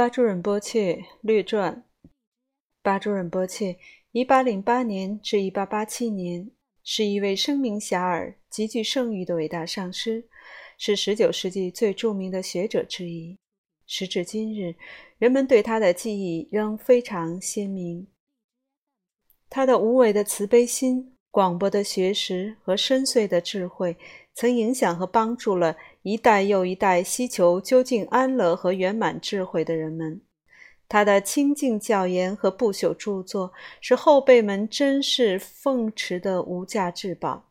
[0.00, 1.84] 巴珠仁波切略传：
[2.80, 3.76] 巴珠仁波切
[4.14, 6.50] （1808 年至1887年）
[6.82, 10.26] 是一位声名遐迩、极具盛誉的伟大上师，
[10.78, 13.38] 是19世纪最著名的学者之一。
[13.84, 14.74] 时至今日，
[15.18, 18.06] 人们对他的记忆仍非常鲜明。
[19.50, 23.98] 他的无为的慈悲心、广博的学识和深邃的智慧，
[24.40, 30.22] 曾影响和帮助了一代又一代希求究竟安乐和圆满智慧的人们。
[30.88, 33.52] 他的清净教言和不朽著作
[33.82, 37.50] 是后辈们珍视奉持的无价至宝。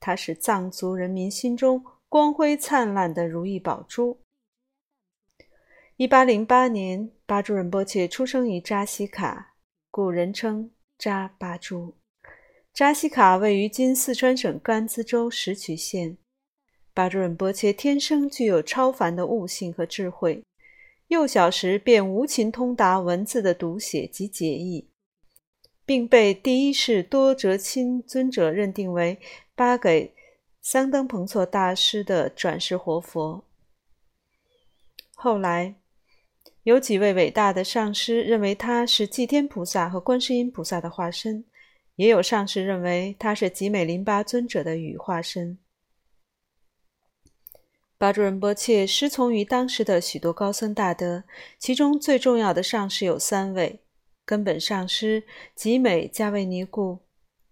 [0.00, 4.18] 他是藏族人民心中光辉灿烂的如意宝珠。
[5.98, 9.52] 一八零八年，巴珠仁波切出生于扎西卡，
[9.90, 11.94] 故人称扎巴珠。
[12.72, 16.16] 扎西卡位于今四川省甘孜州石渠县。
[16.94, 20.42] 巴珠仁波切天生具有超凡的悟性和智慧。
[21.08, 24.88] 幼小时便无情通达文字的读写及解译，
[25.84, 29.18] 并被第一世多哲钦尊者认定为
[29.54, 30.14] 巴给
[30.62, 33.44] 桑登彭措大师的转世活佛。
[35.14, 35.74] 后来，
[36.62, 41.44] 有几位伟大的上师认为他是祭天菩萨和观世音菩萨的化身，
[41.96, 45.58] 也有上师认为他是吉美林巴尊者的羽化身。
[48.02, 51.22] 巴珠仁波切师从于当时的许多高僧大德，
[51.56, 53.78] 其中最重要的上师有三位：
[54.24, 55.22] 根本上师
[55.54, 56.98] 吉美加维尼固，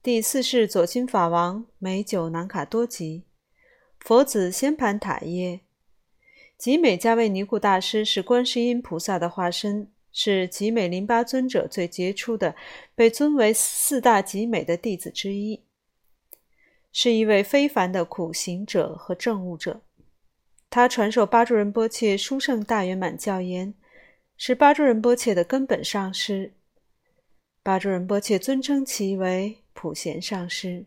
[0.00, 3.24] 第四世左亲法王美久南卡多吉，
[3.98, 5.62] 佛子仙盘塔耶。
[6.56, 12.54] 吉美加维尼固大师是观世音菩萨的化身，是吉美林巴尊者最杰出的，
[12.94, 15.64] 被尊为四大吉美的弟子之一，
[16.92, 19.80] 是一位非凡的苦行者和证悟者。
[20.76, 23.72] 他传授巴珠仁波切殊胜大圆满教言，
[24.36, 26.52] 是巴珠仁波切的根本上师。
[27.62, 30.84] 巴珠仁波切尊称其为普贤上师，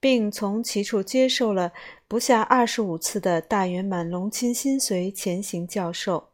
[0.00, 1.74] 并从其处接受了
[2.08, 6.30] 不下二十五次的大圆满龙钦心随前行教授，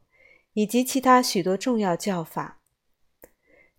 [0.53, 2.60] 以及其他许多重要教法。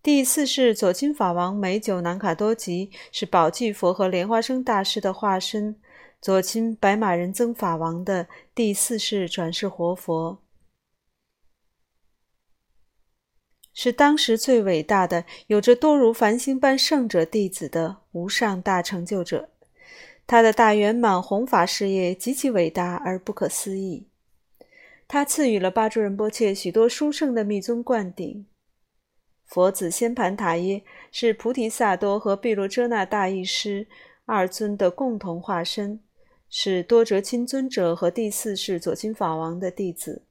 [0.01, 5.79] 第四世左金法王美久南卡多吉是宝具佛和莲花生大师的化身。
[6.23, 10.41] 左亲白马人增法王的第四世转世活佛，
[13.73, 19.49] 是当时最伟大的、有着多如繁星般圣者弟子的无上大成就者。
[20.25, 24.07] 他的大圆满弘法事业极其伟大而不可思议。
[25.09, 28.45] 他赐予了巴珠仁波切许多殊胜的密宗灌顶。
[29.45, 33.87] 佛子仙盘塔耶是菩提萨多和毗卢遮那大义师
[34.25, 35.99] 二尊的共同化身。
[36.55, 40.21] 是多哲钦尊者和第四世左钦法王的弟子，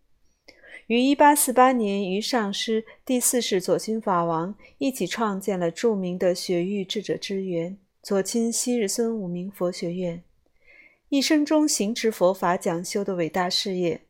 [0.86, 10.22] 于1848年与上师第四世左钦法王一起创建了著名的雪域智者之源左钦昔日孙武明佛学院，
[11.08, 14.02] 一生中行持佛法讲修的伟大事业。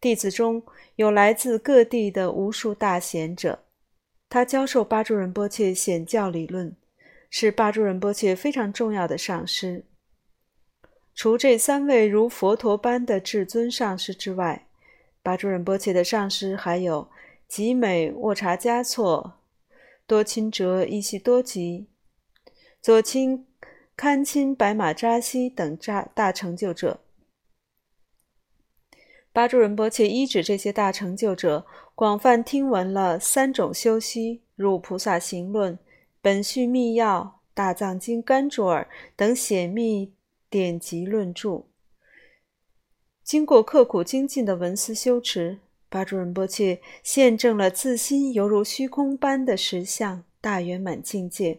[0.00, 0.62] 弟子中
[0.94, 3.64] 有来自各地的无数大贤者，
[4.28, 6.76] 他教授巴珠仁波切显教理论，
[7.28, 9.84] 是巴珠仁波切非常重要的上师。
[11.14, 14.66] 除这三位如佛陀般的至尊上师之外，
[15.22, 17.08] 巴珠仁波切的上师还有
[17.46, 19.34] 吉美沃查嘉措、
[20.06, 21.86] 多钦哲伊西多吉、
[22.82, 23.46] 左钦
[23.96, 27.00] 堪钦白马扎西等扎大成就者。
[29.32, 31.64] 巴珠仁波切依止这些大成就者，
[31.94, 35.78] 广泛听闻了三种修习、如菩萨行论、
[36.20, 40.12] 本序密要、大藏经甘卓尔等显密。
[40.54, 41.64] 典籍论著，
[43.24, 51.58] 经过刻苦精进的文思修持，巴珠仁波切现证了自心犹如虚空般的实相大圆满境界，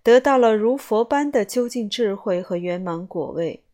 [0.00, 3.64] 得到了如佛般的究竟智慧和圆满果位。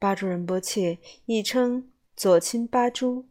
[0.00, 3.24] 巴珠仁波切亦称左亲巴珠，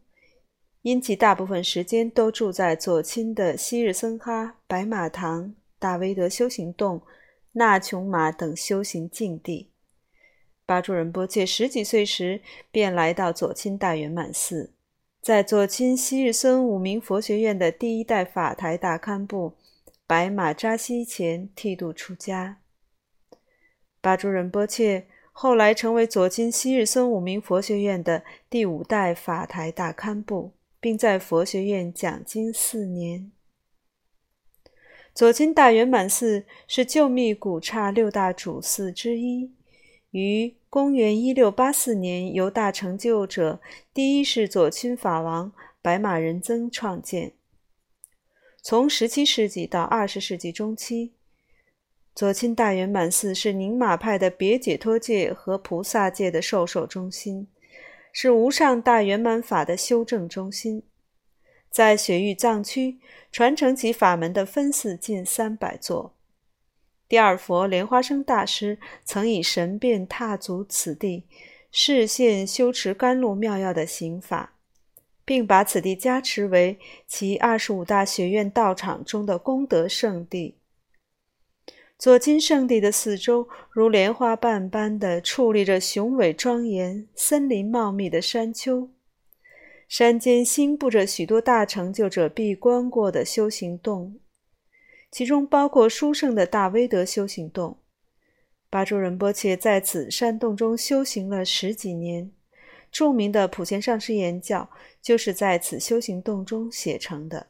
[0.80, 7.02] 因其大部分时间都住在左亲的昔日僧哈白马堂、大威德修行洞。
[7.52, 9.70] 那琼玛等修行境地。
[10.66, 14.72] 巴珠仁波切十几岁时便来到左钦大圆满寺，
[15.20, 19.56] 在左钦昔日孙五明佛学院的第一代法台大堪布
[20.06, 22.58] 白马扎西前剃度出家。
[24.00, 33.32] 巴珠仁波切后来成为左钦昔日孙五明佛学院的第五代法台大堪布，并在佛学院讲经四年。
[35.14, 39.50] 左钦大圆满寺是旧密古刹六大主寺之一，
[40.12, 43.60] 于公元一六八四年由大成就者
[43.92, 45.52] 第一世左钦法王
[45.82, 47.32] 白马仁增创建。
[48.62, 51.12] 从17世纪到20世纪中期，
[52.14, 57.48] 左倾大圆满寺是宁玛派的别解脱界和菩萨界的授受中心，
[58.12, 60.82] 是无上大圆满法的修正中心。
[61.70, 62.98] 在雪域藏区，
[63.30, 66.14] 传承其法门的分寺近三百座。
[67.08, 71.24] 第二佛莲花生大师曾以神变踏足此地，
[71.70, 74.54] 示现修持甘露妙药的行法，
[75.24, 80.56] 并把此地加持为其二十五大学院道场中的功德圣地。
[81.96, 88.88] 左金圣地的四周，如莲花瓣般的矗立着雄伟庄严、森林茂密的山丘。
[89.90, 94.20] 山间新布着许多大成就者闭关过的修行洞，
[95.10, 97.76] 其中包括殊胜的大威德修行洞。
[98.70, 102.30] 巴珠仁波切在此山洞中修行了十几年，
[102.92, 104.70] 著名的普贤上师言教
[105.02, 107.48] 就是在此修行洞中写成的。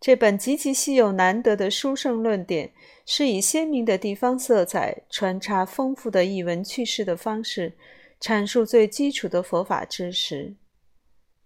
[0.00, 2.72] 这本极其稀有难得的殊胜论点，
[3.04, 7.74] 是以鲜明的地方色彩，穿插丰富的译文趣事的方式，
[8.18, 10.54] 阐述最基础的佛法知识。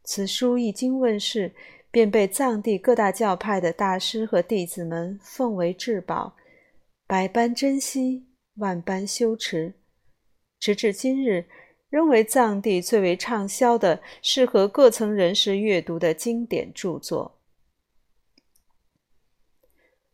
[0.05, 1.55] 此书一经问世，
[1.91, 6.37] 便被藏地各大教派的大师和弟子们奉为至宝，
[7.07, 9.75] 百般珍惜，万般修持，
[10.61, 11.47] 直至今日，
[11.89, 17.39] 仍为藏地最为畅销的、适合各层人士阅读的经典著作。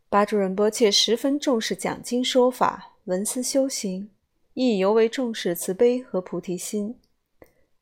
[0.07, 4.09] 巴珠仁波切十分重视讲经说法、文思修行，
[4.53, 6.97] 亦尤为重视慈悲和菩提心。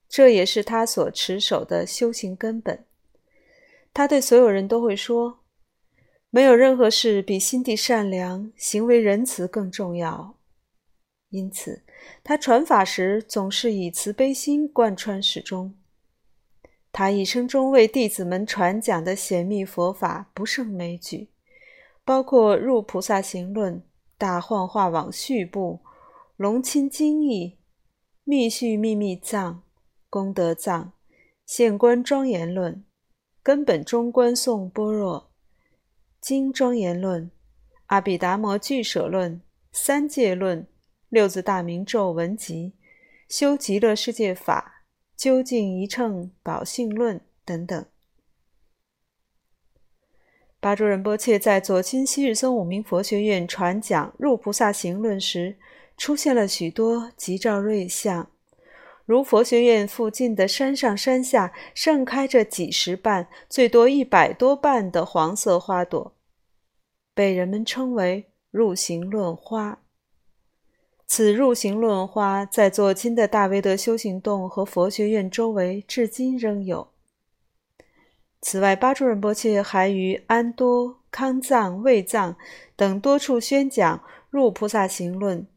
[0.10, 2.84] 这也是他所持守的修行根本。
[3.94, 5.42] 他对所有人都会说
[6.32, 10.36] ：“没有任何事比心地善良、行为仁慈更重要。”
[11.30, 11.84] 因此，
[12.24, 15.76] 他传法时总是以慈悲心贯穿始终。
[16.92, 21.30] 他一生中为弟子们传讲的显密佛法不胜枚举，
[22.04, 23.76] 包括《入菩萨行论》
[24.18, 25.82] 《大幻化网序部》
[26.36, 27.46] 《龙钦经义》
[28.24, 29.64] 《密续秘密藏》。
[30.10, 30.94] 功德藏、
[31.46, 32.84] 现观庄严论、
[33.44, 35.32] 根本中观颂般若
[36.20, 37.30] 经庄严论、
[37.86, 39.42] 阿毗达摩俱舍论、
[39.72, 40.68] 三界论、
[41.10, 42.74] 六字大明咒文集、
[43.28, 44.84] 修极乐世界法、
[45.16, 47.86] 究竟一乘宝性论等等。
[50.60, 55.58] 巴珠仁波切在左亲西日宗五明佛学院传讲入菩萨行论时，
[55.96, 58.30] 出现了许多吉兆瑞相。
[59.10, 66.14] 如佛学院附近的山上山下，盛开着几十瓣，最多一百多瓣的黄色花朵，
[67.16, 69.80] 被人们称为入行论花。
[71.08, 76.90] 此入行论花在左倾的大威德修行洞和佛学院周围，至今仍有。
[78.42, 82.36] 此外，巴珠仁波切还于安多、康藏、卫藏
[82.76, 85.48] 等多处宣讲入菩萨行论。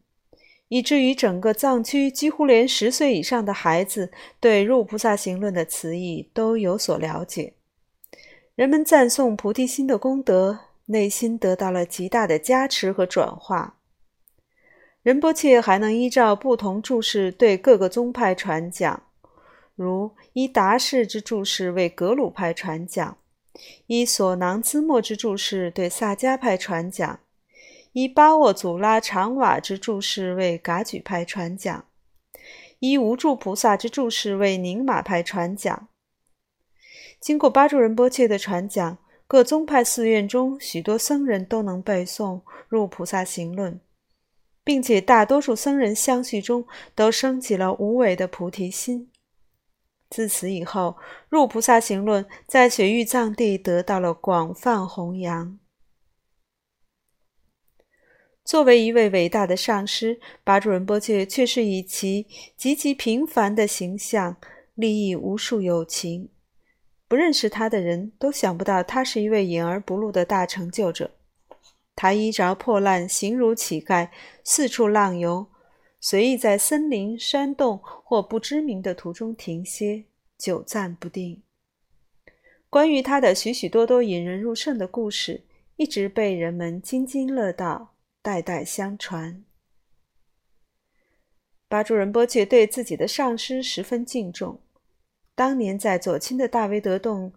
[0.73, 4.11] 以至于整个藏区几乎连十岁以上的孩子
[4.41, 7.53] 对《入菩萨行论》的词义都有所了解。
[8.55, 13.77] 人们赞颂菩提心的功德，内心得到了极大的加持和转化。
[15.03, 19.03] 仁波切还能依照不同注释对各个宗派传讲，
[19.75, 23.19] 如依达氏之注释为格鲁派传讲，
[23.89, 27.21] 依索囊兹莫之注释对萨迦派传讲。
[27.93, 31.85] 以巴沃祖拉长瓦之注释为噶举派传讲，
[32.79, 35.89] 以无著菩萨之注释为宁玛派传讲。
[37.21, 38.97] 经过巴珠仁波切的传讲，
[39.27, 43.79] 各宗派寺院中许多僧人都能背诵入菩萨行论，
[44.65, 49.11] 并且大多数僧人相续中都升起了无为的菩提心。
[50.09, 50.97] 自此以后，
[51.29, 55.59] 入菩萨行论在雪域藏地得到了广泛弘扬。
[58.53, 64.37] 作为一位伟大的上师，巴珠仁波切却是以其极其平凡的形象
[64.75, 66.29] 利益无数有情。
[67.09, 71.13] 不认识他的人都想不到他是一位隐而不露的大成就者。
[71.97, 74.11] 他衣着破烂，形如乞丐，
[74.45, 75.47] 四处浪游，
[75.99, 80.05] 随意在森林、山洞或不知名的途中停歇，
[80.37, 81.43] 久暂不定。
[82.69, 85.41] 关于他的许许多多引人入胜的故事，
[85.77, 87.92] 一直被人们津津乐道。
[88.23, 89.45] 代代相传。
[91.69, 94.61] 巴珠仁波切对自己的上师十分敬重。
[95.35, 97.33] 当年在左倾的大威德洞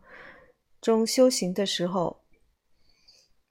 [0.80, 2.22] 中修行的时候，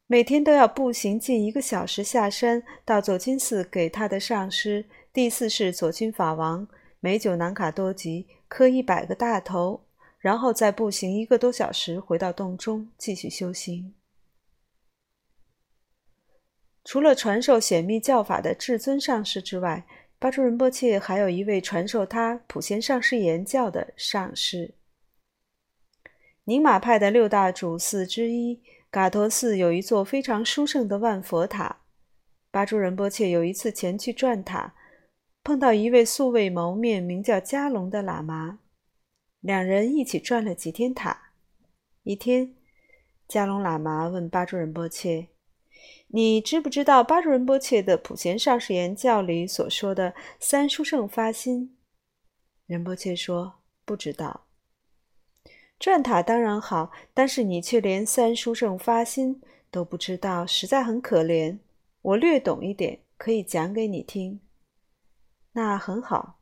[0.06, 6.68] 每天都要步行近一个小时下山到左倾寺给他的上师第四世左倾法王
[7.00, 9.86] 美久南卡多吉磕一百个大头，
[10.18, 13.94] 然后再步行一个多小时回到洞中继续修行。
[16.84, 19.86] 除了传授显密教法的至尊上师之外，
[20.18, 24.74] 巴珠仁波切还有一位传授他普贤上师言教的上师。
[26.44, 31.80] 宁玛派的六大主寺之一嘎陀寺有一座非常殊胜的万佛塔。
[32.50, 34.74] 巴珠仁波切有一次前去转塔，
[35.42, 38.60] 碰到一位素未谋面、名叫迦龙的喇嘛，
[39.40, 41.30] 两人一起转了几天塔。
[42.02, 42.54] 一天，
[43.26, 45.28] 迦龙喇嘛问巴珠仁波切。
[46.14, 51.76] 你知不知道巴珠仁波切的普贤上师言教里所说的三殊胜发心？
[52.66, 53.54] 仁波切说
[53.84, 54.46] 不知道。
[55.76, 59.42] 转塔当然好，但是你却连三殊胜发心
[59.72, 61.58] 都不知道，实在很可怜。
[62.00, 64.38] 我略懂一点，可以讲给你听。
[65.54, 66.38] 那很好。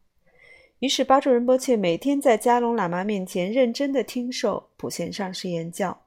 [0.81, 6.02] 于是巴珠仁波切每天在迦龙喇嘛面前认真的听受普贤上师言教。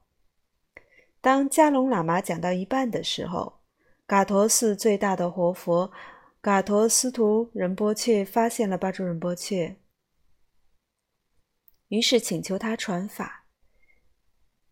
[1.26, 3.58] 当迦龙喇嘛讲到一半的时候，
[4.06, 5.90] 嘎陀寺最大的活佛
[6.40, 9.74] 嘎陀斯图仁波切发现了巴珠仁波切，
[11.88, 13.46] 于是请求他传法。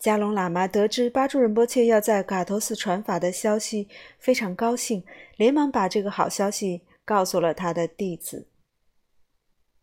[0.00, 3.88] 迦龙喇嘛得知巴珠仁波切要在嘎陀寺传法的消息，
[4.20, 5.04] 非常高兴，
[5.36, 8.46] 连忙把这个好消息告诉了他的弟子。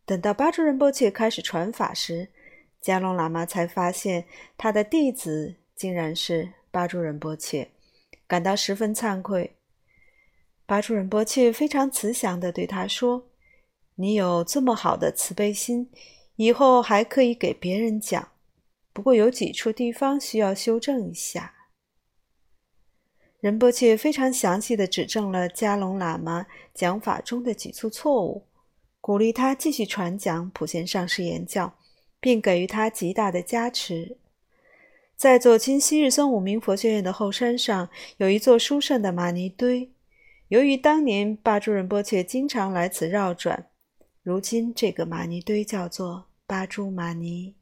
[0.06, 2.30] 等到巴珠仁波切开始传法时，
[2.82, 4.26] 迦龙喇嘛才发现
[4.58, 7.70] 他的弟子竟然是巴珠仁波切。
[8.28, 9.58] 感到十分惭愧，
[10.66, 13.28] 巴珠仁波切非常慈祥地对他说
[13.96, 15.92] ：“你有这么好的慈悲心，
[16.38, 18.30] 以后还可以给别人讲。
[18.94, 21.54] 不过有几处地方需要修正一下。”
[23.42, 28.46] 仁波切非常详细地指正了加龙喇嘛讲法中的几处错误，
[29.02, 31.76] 鼓励他继续传讲普贤上师言教，
[32.22, 34.16] 并给予他极大的加持。
[35.22, 37.88] 在左倾昔日僧武明佛学院的后山上，
[38.18, 39.92] 有一座殊胜的玛尼堆。
[40.48, 43.70] 由于当年巴珠仁波切经常来此绕转，
[44.24, 47.56] 如今这个玛尼堆叫做巴珠玛尼。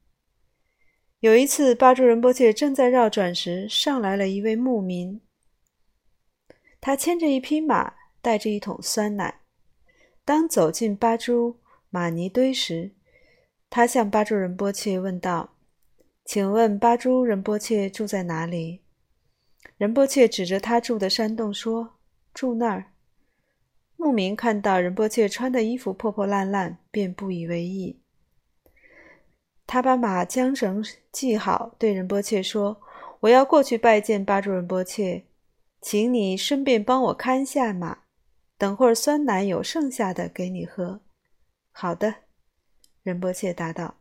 [1.19, 5.19] 有一次，巴珠仁波切正在绕转时，上来了一位牧民，
[6.79, 9.41] 他牵着一匹马，带着一桶酸奶。
[10.23, 11.57] 当走进巴珠
[11.89, 12.93] 玛尼堆时，
[13.69, 15.57] 他向巴珠仁波切问道。
[16.29, 18.81] 请问巴珠仁波切住在哪里？
[19.77, 21.95] 仁波切指着他住的山洞说
[22.35, 22.91] ：“住那儿。”
[23.97, 27.99] 牧民看到仁波切穿的衣服破破烂烂，便不以为意。
[29.65, 32.79] 他把马缰绳系好，对仁波切说
[33.21, 35.23] ：“我要过去拜见巴珠仁波切，
[35.81, 38.01] 请你顺便帮我看下马，
[38.55, 41.01] 等会儿酸奶有剩下的给你喝。
[41.73, 42.13] ”“好的。”
[43.01, 43.98] 仁波切答道。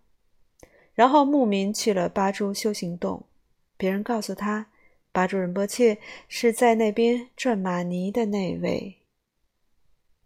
[0.98, 3.22] 然后牧民去了巴珠修行洞，
[3.76, 4.66] 别人告诉他，
[5.12, 8.96] 巴珠仁波切是在那边转玛尼的那位。